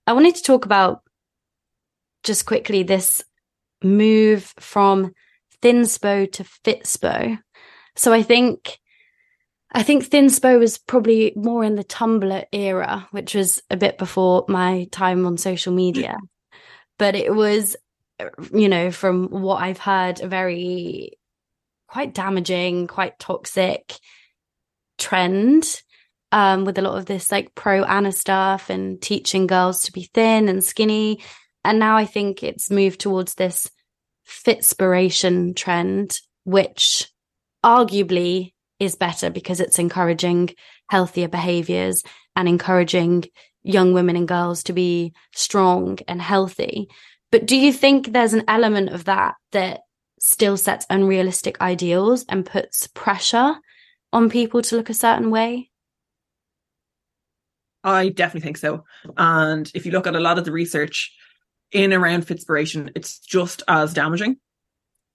[0.06, 1.02] I wanted to talk about
[2.22, 3.22] just quickly this
[3.82, 5.12] move from
[5.60, 7.38] thin thinspo to fit fitspo.
[7.96, 8.78] So I think
[9.72, 14.44] I think thinspo was probably more in the Tumblr era, which was a bit before
[14.48, 16.16] my time on social media.
[16.98, 17.76] But it was
[18.52, 21.18] you know, from what I've heard, a very
[21.88, 23.98] quite damaging, quite toxic
[24.98, 25.82] trend
[26.32, 30.08] um, with a lot of this like pro ana stuff and teaching girls to be
[30.14, 31.22] thin and skinny.
[31.64, 33.70] And now I think it's moved towards this
[34.26, 37.10] fitspiration trend, which
[37.64, 40.50] arguably is better because it's encouraging
[40.88, 42.02] healthier behaviors
[42.34, 43.24] and encouraging
[43.62, 46.88] young women and girls to be strong and healthy.
[47.32, 49.80] But do you think there's an element of that that
[50.20, 53.56] still sets unrealistic ideals and puts pressure
[54.12, 55.70] on people to look a certain way?
[57.82, 58.84] I definitely think so.
[59.16, 61.14] And if you look at a lot of the research
[61.72, 64.36] in around fitspiration, it's just as damaging.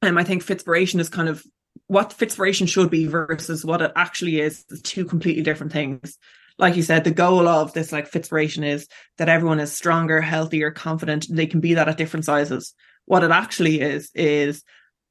[0.02, 1.44] And um, I think fitspiration is kind of
[1.88, 6.18] what fitspiration should be versus what it actually is, is two completely different things.
[6.58, 10.72] Like you said, the goal of this like fitspiration is that everyone is stronger, healthier,
[10.72, 11.28] confident.
[11.30, 12.74] They can be that at different sizes.
[13.06, 14.64] What it actually is is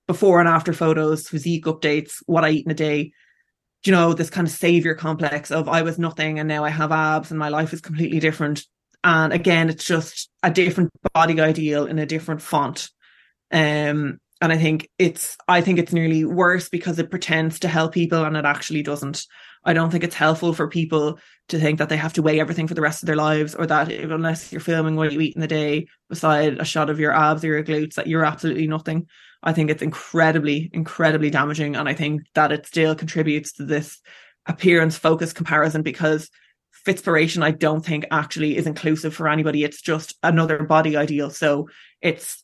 [0.07, 3.13] before and after photos, physique updates, what I eat in a day,
[3.85, 6.93] you know, this kind of savior complex of I was nothing and now I have
[6.93, 8.65] abs and my life is completely different.
[9.03, 12.91] And again, it's just a different body ideal in a different font.
[13.51, 17.93] Um, and I think it's I think it's nearly worse because it pretends to help
[17.93, 19.27] people and it actually doesn't.
[19.65, 22.67] I don't think it's helpful for people to think that they have to weigh everything
[22.67, 25.35] for the rest of their lives or that if, unless you're filming what you eat
[25.35, 28.67] in the day beside a shot of your abs or your glutes that you're absolutely
[28.67, 29.07] nothing.
[29.43, 31.77] I think it's incredibly, incredibly damaging.
[31.77, 33.99] And I think that it still contributes to this
[34.47, 36.31] appearance focused comparison because
[36.87, 39.65] fitspiration, I don't think actually is inclusive for anybody.
[39.65, 41.29] It's just another body ideal.
[41.31, 41.69] So
[42.01, 42.43] it's,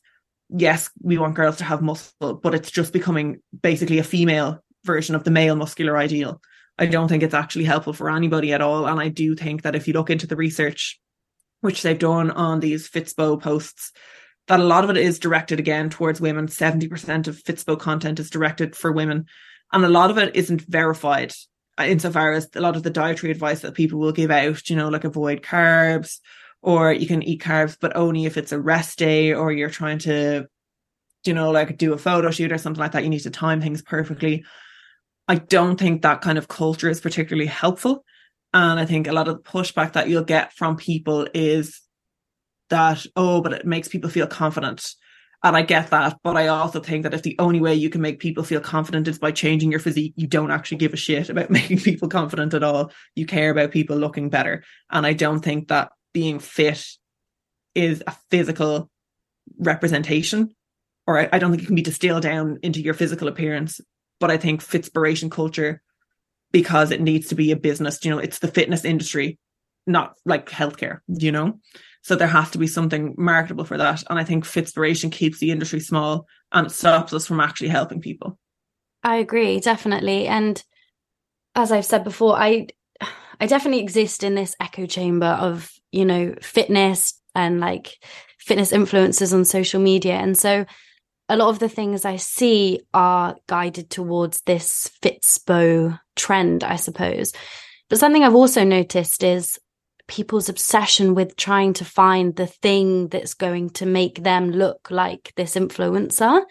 [0.49, 5.15] yes, we want girls to have muscle, but it's just becoming basically a female version
[5.15, 6.41] of the male muscular ideal.
[6.79, 8.85] I don't think it's actually helpful for anybody at all.
[8.87, 10.99] And I do think that if you look into the research,
[11.61, 13.91] which they've done on these Fitspo posts,
[14.47, 16.47] that a lot of it is directed again towards women.
[16.47, 19.25] 70% of Fitspo content is directed for women.
[19.73, 21.33] And a lot of it isn't verified
[21.77, 24.75] uh, insofar as a lot of the dietary advice that people will give out, you
[24.75, 26.19] know, like avoid carbs
[26.67, 29.97] or you can eat carbs, but only if it's a rest day or you're trying
[29.97, 30.45] to,
[31.25, 33.05] you know, like do a photo shoot or something like that.
[33.05, 34.43] You need to time things perfectly.
[35.29, 38.03] I don't think that kind of culture is particularly helpful.
[38.53, 41.79] And I think a lot of the pushback that you'll get from people is
[42.69, 44.93] that, oh, but it makes people feel confident.
[45.43, 46.17] And I get that.
[46.21, 49.07] But I also think that if the only way you can make people feel confident
[49.07, 52.53] is by changing your physique, you don't actually give a shit about making people confident
[52.53, 52.91] at all.
[53.15, 54.65] You care about people looking better.
[54.91, 56.83] And I don't think that being fit
[57.75, 58.89] is a physical
[59.59, 60.49] representation,
[61.05, 63.79] or I, I don't think it can be distilled down into your physical appearance.
[64.19, 65.79] But I think fitspiration culture,
[66.51, 69.37] because it needs to be a business, you know, it's the fitness industry,
[69.85, 71.59] not like healthcare, you know?
[72.01, 74.03] So there has to be something marketable for that.
[74.09, 78.01] And I think Fitspiration keeps the industry small and it stops us from actually helping
[78.01, 78.39] people.
[79.03, 80.25] I agree, definitely.
[80.25, 80.63] And
[81.53, 82.67] as I've said before, I
[83.39, 87.97] I definitely exist in this echo chamber of, you know, fitness and like
[88.39, 90.13] fitness influencers on social media.
[90.13, 90.65] And so
[91.27, 97.33] a lot of the things I see are guided towards this Fitspo trend, I suppose.
[97.89, 99.59] But something I've also noticed is
[100.07, 105.33] people's obsession with trying to find the thing that's going to make them look like
[105.35, 106.43] this influencer.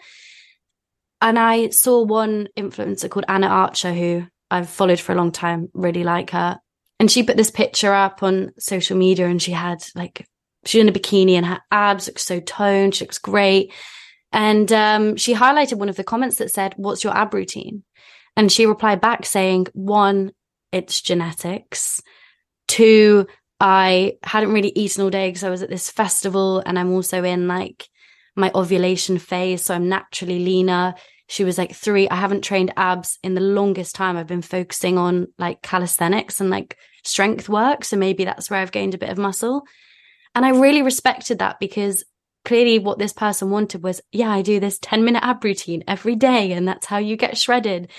[1.21, 5.69] And I saw one influencer called Anna Archer, who I've followed for a long time,
[5.73, 6.59] really like her.
[6.99, 10.27] And she put this picture up on social media and she had like,
[10.65, 12.95] she's in a bikini and her abs look so toned.
[12.95, 13.73] She looks great.
[14.31, 17.83] And um, she highlighted one of the comments that said, What's your ab routine?
[18.35, 20.31] And she replied back saying, One,
[20.71, 22.01] it's genetics.
[22.67, 23.27] Two,
[23.59, 27.23] I hadn't really eaten all day because I was at this festival and I'm also
[27.23, 27.87] in like
[28.35, 29.63] my ovulation phase.
[29.63, 30.93] So I'm naturally leaner.
[31.27, 32.07] She was like three.
[32.09, 34.15] I haven't trained abs in the longest time.
[34.15, 37.83] I've been focusing on like calisthenics and like strength work.
[37.83, 39.63] So maybe that's where I've gained a bit of muscle.
[40.33, 42.03] And I really respected that because
[42.45, 46.15] clearly what this person wanted was, yeah, I do this 10 minute ab routine every
[46.15, 46.53] day.
[46.53, 47.89] And that's how you get shredded.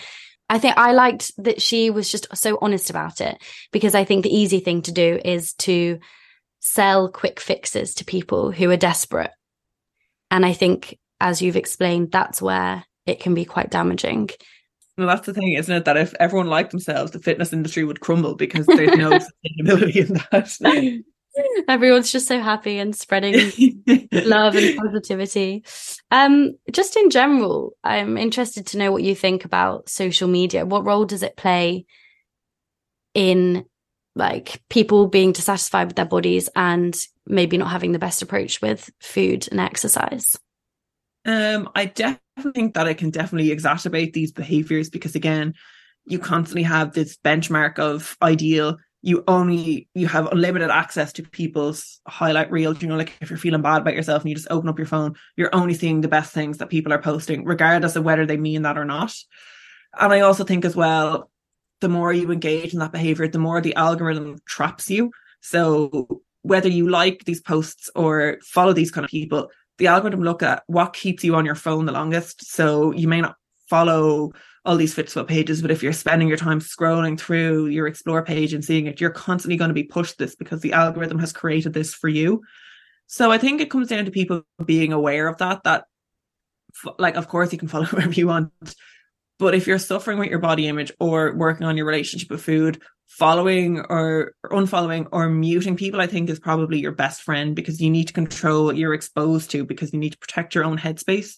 [0.48, 3.36] I think I liked that she was just so honest about it
[3.70, 5.98] because I think the easy thing to do is to
[6.60, 9.30] sell quick fixes to people who are desperate.
[10.30, 14.30] And I think, as you've explained, that's where it can be quite damaging.
[14.96, 15.84] Well, that's the thing, isn't it?
[15.84, 20.14] That if everyone liked themselves, the fitness industry would crumble because there's no sustainability in
[20.30, 21.04] that.
[21.68, 23.52] Everyone's just so happy and spreading
[24.10, 25.64] love and positivity.
[26.10, 30.66] Um, just in general, I'm interested to know what you think about social media.
[30.66, 31.86] What role does it play
[33.14, 33.64] in
[34.16, 38.90] like people being dissatisfied with their bodies and maybe not having the best approach with
[39.00, 40.36] food and exercise?
[41.24, 45.54] Um, I definitely think that it can definitely exacerbate these behaviors because again,
[46.06, 48.78] you constantly have this benchmark of ideal.
[49.02, 52.82] You only you have unlimited access to people's highlight reels.
[52.82, 54.86] You know, like if you're feeling bad about yourself and you just open up your
[54.86, 58.36] phone, you're only seeing the best things that people are posting, regardless of whether they
[58.36, 59.14] mean that or not.
[59.98, 61.30] And I also think as well,
[61.80, 65.10] the more you engage in that behavior, the more the algorithm traps you.
[65.40, 70.42] So whether you like these posts or follow these kind of people, the algorithm look
[70.42, 72.44] at what keeps you on your phone the longest.
[72.44, 73.36] So you may not
[73.68, 74.32] follow
[74.64, 78.52] all these Fitspo pages, but if you're spending your time scrolling through your explore page
[78.52, 81.72] and seeing it, you're constantly going to be pushed this because the algorithm has created
[81.72, 82.42] this for you.
[83.06, 85.84] So I think it comes down to people being aware of that, that
[86.98, 88.52] like, of course you can follow whoever you want,
[89.38, 92.82] but if you're suffering with your body image or working on your relationship with food,
[93.18, 97.80] following or, or unfollowing or muting people, I think is probably your best friend because
[97.80, 100.78] you need to control what you're exposed to because you need to protect your own
[100.78, 101.34] headspace.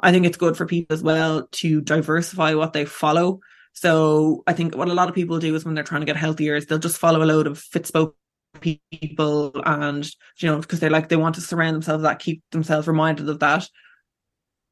[0.00, 3.40] I think it's good for people as well to diversify what they follow.
[3.72, 6.16] So I think what a lot of people do is when they're trying to get
[6.16, 8.12] healthier is they'll just follow a load of fitspo
[8.60, 12.88] people and you know because they like they want to surround themselves that keep themselves
[12.88, 13.68] reminded of that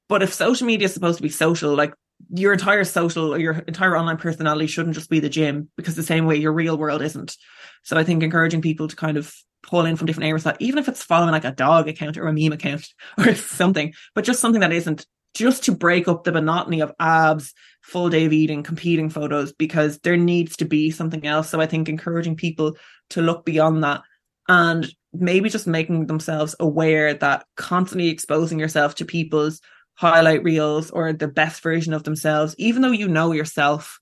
[0.08, 1.92] but if social media is supposed to be social like
[2.30, 6.02] your entire social or your entire online personality shouldn't just be the gym because the
[6.02, 7.36] same way your real world isn't.
[7.82, 10.78] So I think encouraging people to kind of pull in from different areas that even
[10.78, 12.86] if it's following like a dog account or a meme account
[13.18, 17.52] or something, but just something that isn't just to break up the monotony of abs,
[17.82, 21.50] full day of eating, competing photos, because there needs to be something else.
[21.50, 22.76] So I think encouraging people
[23.10, 24.00] to look beyond that
[24.48, 29.60] and maybe just making themselves aware that constantly exposing yourself to people's
[29.96, 33.98] highlight reels or the best version of themselves, even though you know yourself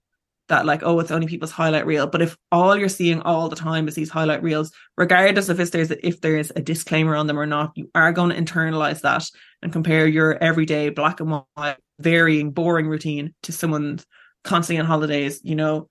[0.48, 2.06] that like, oh, it's only people's highlight reel.
[2.06, 5.70] But if all you're seeing all the time is these highlight reels, regardless of if
[5.70, 9.00] there's a, if there's a disclaimer on them or not, you are going to internalize
[9.00, 9.24] that
[9.62, 14.04] and compare your everyday black and white, varying, boring routine to someone's
[14.42, 15.40] constantly on holidays.
[15.42, 15.88] You know,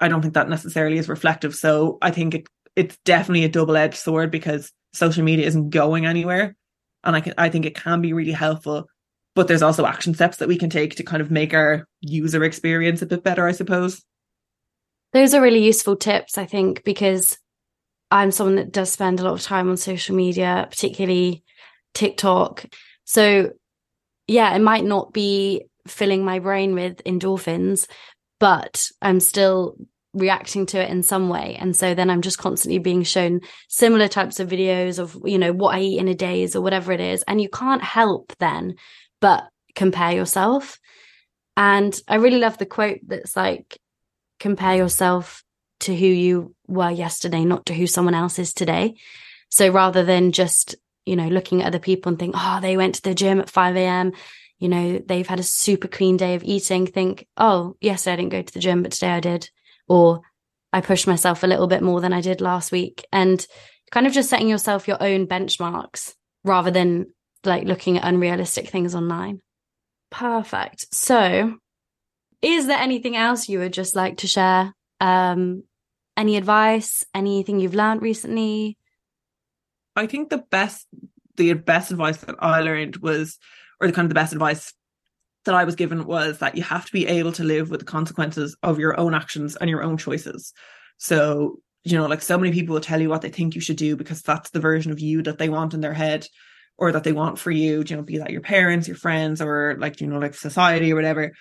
[0.00, 1.54] I don't think that necessarily is reflective.
[1.54, 6.06] So I think it it's definitely a double edged sword because social media isn't going
[6.06, 6.56] anywhere,
[7.04, 8.86] and I can I think it can be really helpful
[9.38, 12.42] but there's also action steps that we can take to kind of make our user
[12.42, 14.02] experience a bit better, I suppose.
[15.12, 17.38] Those are really useful tips, I think, because
[18.10, 21.44] I'm someone that does spend a lot of time on social media, particularly
[21.94, 22.66] TikTok.
[23.04, 23.52] So,
[24.26, 27.86] yeah, it might not be filling my brain with endorphins,
[28.40, 29.76] but I'm still
[30.14, 34.08] reacting to it in some way and so then i'm just constantly being shown similar
[34.08, 37.00] types of videos of you know what i eat in a day or whatever it
[37.00, 38.74] is and you can't help then
[39.20, 40.78] but compare yourself.
[41.56, 43.78] And I really love the quote that's like,
[44.38, 45.42] compare yourself
[45.80, 48.96] to who you were yesterday, not to who someone else is today.
[49.48, 52.96] So rather than just, you know, looking at other people and think, oh, they went
[52.96, 54.12] to the gym at 5 a.m.,
[54.58, 58.32] you know, they've had a super clean day of eating, think, oh, yesterday I didn't
[58.32, 59.48] go to the gym, but today I did.
[59.86, 60.22] Or
[60.72, 63.06] I pushed myself a little bit more than I did last week.
[63.12, 63.44] And
[63.92, 66.14] kind of just setting yourself your own benchmarks
[66.44, 67.06] rather than
[67.44, 69.40] like looking at unrealistic things online.
[70.10, 70.92] Perfect.
[70.94, 71.58] So,
[72.42, 74.72] is there anything else you would just like to share?
[75.00, 75.64] Um,
[76.16, 77.04] any advice?
[77.14, 78.76] Anything you've learned recently?
[79.94, 80.86] I think the best,
[81.36, 83.38] the best advice that I learned was,
[83.80, 84.72] or the kind of the best advice
[85.44, 87.86] that I was given was that you have to be able to live with the
[87.86, 90.52] consequences of your own actions and your own choices.
[90.98, 93.76] So, you know, like so many people will tell you what they think you should
[93.76, 96.26] do because that's the version of you that they want in their head
[96.78, 99.76] or that they want for you, you know, be that your parents, your friends, or
[99.78, 101.32] like, you know, like society or whatever.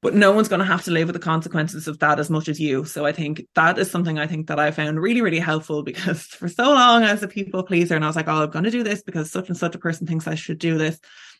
[0.00, 2.48] But no one's going to have to live with the consequences of that as much
[2.48, 2.84] as you.
[2.84, 6.22] So I think that is something I think that I found really, really helpful because
[6.22, 8.70] for so long as a people pleaser, and I was like, oh, I'm going to
[8.70, 10.98] do this because such and such a person thinks I should do this.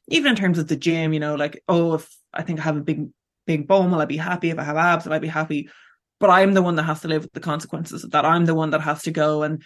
[0.09, 2.77] Even in terms of the gym, you know, like, oh, if I think I have
[2.77, 3.09] a big,
[3.47, 4.51] big bone, will I be happy?
[4.51, 5.71] If I have abs, will I be happy?
[6.21, 8.25] But I'm the one that has to live with the consequences of that.
[8.25, 9.63] I'm the one that has to go and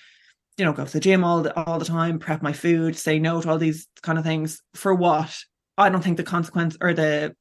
[0.57, 3.18] you know, go to the gym all the, all the time, prep my food, say
[3.18, 4.62] no to all these kind of things.
[4.74, 5.36] For what?
[5.76, 7.34] I don't think the consequence or the,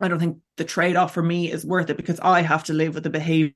[0.00, 2.72] I don't think the trade off for me is worth it because I have to
[2.72, 3.54] live with the behavior.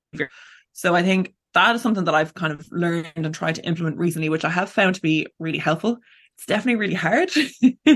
[0.73, 3.99] So I think that is something that I've kind of learned and tried to implement
[3.99, 5.99] recently, which I have found to be really helpful.
[6.37, 7.31] It's definitely really hard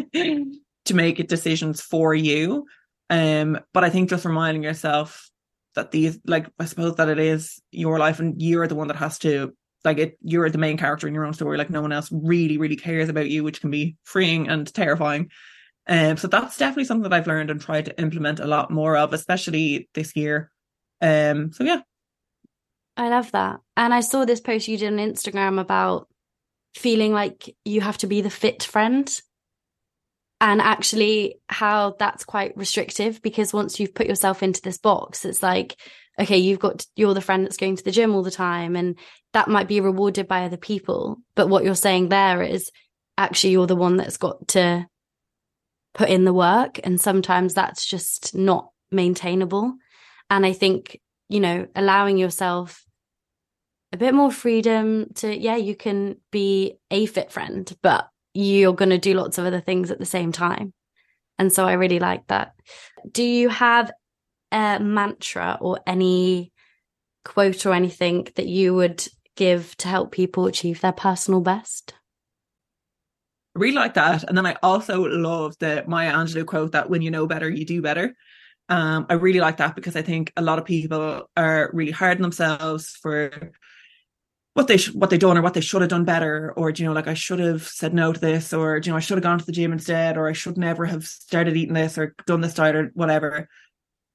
[0.84, 2.66] to make decisions for you.
[3.10, 5.28] Um, but I think just reminding yourself
[5.74, 8.96] that these, like, I suppose that it is your life and you're the one that
[8.96, 9.54] has to
[9.86, 12.58] like it you're the main character in your own story like no one else really
[12.58, 15.30] really cares about you which can be freeing and terrifying.
[15.88, 18.96] Um so that's definitely something that I've learned and tried to implement a lot more
[18.96, 20.50] of especially this year.
[21.00, 21.80] Um so yeah.
[22.98, 23.60] I love that.
[23.76, 26.08] And I saw this post you did on Instagram about
[26.74, 29.20] feeling like you have to be the fit friend
[30.40, 35.42] and actually how that's quite restrictive because once you've put yourself into this box it's
[35.42, 35.76] like
[36.20, 38.98] okay you've got you're the friend that's going to the gym all the time and
[39.36, 42.70] that might be rewarded by other people but what you're saying there is
[43.18, 44.86] actually you're the one that's got to
[45.94, 49.74] put in the work and sometimes that's just not maintainable
[50.30, 52.84] and i think you know allowing yourself
[53.92, 58.90] a bit more freedom to yeah you can be a fit friend but you're going
[58.90, 60.74] to do lots of other things at the same time.
[61.38, 62.52] And so I really like that.
[63.10, 63.90] Do you have
[64.52, 66.52] a mantra or any
[67.24, 69.06] quote or anything that you would
[69.36, 71.94] give to help people achieve their personal best?
[73.54, 74.24] I really like that.
[74.24, 77.64] And then I also love the Maya Angelou quote that when you know better, you
[77.64, 78.14] do better.
[78.68, 82.18] Um, I really like that because I think a lot of people are really hard
[82.18, 83.52] on themselves for
[84.54, 86.86] what they sh- what they done or what they should have done better or you
[86.86, 89.22] know like I should have said no to this or you know I should have
[89.22, 92.40] gone to the gym instead or I should never have started eating this or done
[92.40, 93.48] this diet or whatever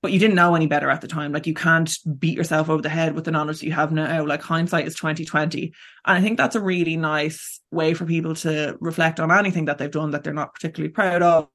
[0.01, 1.31] but you didn't know any better at the time.
[1.31, 4.25] Like you can't beat yourself over the head with the knowledge that you have now.
[4.25, 5.73] Like hindsight is 2020
[6.05, 9.77] and I think that's a really nice way for people to reflect on anything that
[9.77, 11.47] they've done that they're not particularly proud of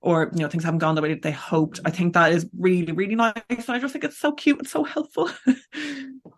[0.00, 1.80] or you know things haven't gone the way that they hoped.
[1.84, 3.34] I think that is really really nice.
[3.48, 5.30] And i just think it's so cute and so helpful.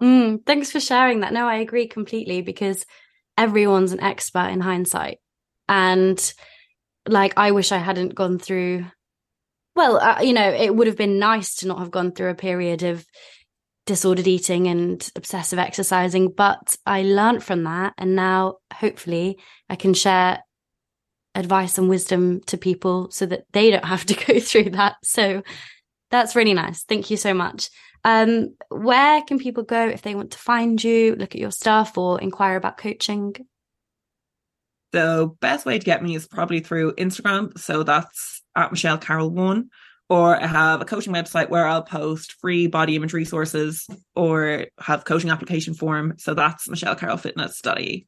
[0.01, 1.33] Mm, thanks for sharing that.
[1.33, 2.87] No i agree completely because
[3.37, 5.19] everyone's an expert in hindsight.
[5.69, 6.35] And
[7.09, 8.85] like i wish i hadn't gone through
[9.79, 12.35] well uh, you know it would have been nice to not have gone through a
[12.35, 13.07] period of
[13.87, 19.39] disordered eating and obsessive exercising but i learned from that and now hopefully
[19.71, 20.43] i can share
[21.39, 24.97] advice and wisdom to people so that they don't have to go through that.
[25.03, 25.43] So
[26.11, 26.85] that's really nice.
[26.85, 27.71] Thank you so much.
[28.05, 31.99] Um, where can people go if they want to find you, look at your stuff,
[31.99, 33.35] or inquire about coaching?
[34.93, 37.59] The best way to get me is probably through Instagram.
[37.59, 39.71] So that's at Michelle Carroll One.
[40.11, 43.87] Or I have a coaching website where I'll post free body image resources
[44.17, 46.15] or have coaching application form.
[46.17, 48.07] So that's michellecarrollfitness.ie.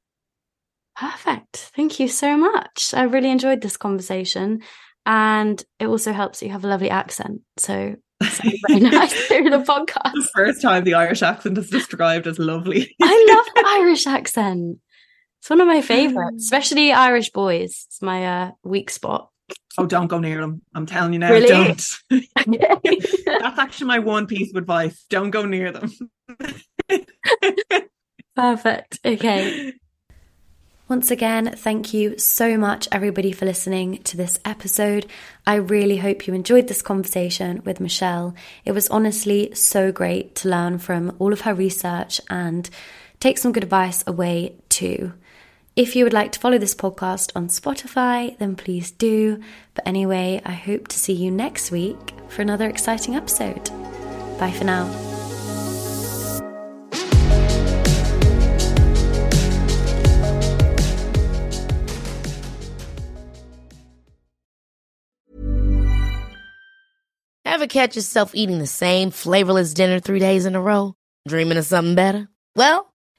[0.96, 1.70] Perfect.
[1.76, 2.94] Thank you so much.
[2.94, 4.62] I really enjoyed this conversation.
[5.04, 7.42] And it also helps that you have a lovely accent.
[7.58, 7.96] So
[8.68, 10.12] very nice through the podcast.
[10.12, 12.94] The first time the Irish accent is described as lovely.
[13.02, 14.78] I love the Irish accent.
[15.40, 17.86] It's one of my favorites, especially Irish boys.
[17.88, 19.30] It's my uh, weak spot.
[19.78, 20.62] Oh, don't go near them.
[20.74, 21.48] I'm telling you now, really?
[21.48, 21.82] don't.
[22.10, 25.04] That's actually my one piece of advice.
[25.08, 25.92] Don't go near them.
[28.36, 28.98] Perfect.
[29.04, 29.74] Okay.
[30.88, 35.06] Once again, thank you so much, everybody, for listening to this episode.
[35.46, 38.34] I really hope you enjoyed this conversation with Michelle.
[38.64, 42.68] It was honestly so great to learn from all of her research and
[43.20, 45.12] take some good advice away too.
[45.80, 49.40] If you would like to follow this podcast on Spotify, then please do.
[49.72, 51.96] But anyway, I hope to see you next week
[52.28, 53.64] for another exciting episode.
[54.38, 54.84] Bye for now.
[67.46, 70.94] Ever catch yourself eating the same flavorless dinner three days in a row?
[71.26, 72.28] Dreaming of something better?
[72.54, 72.89] Well,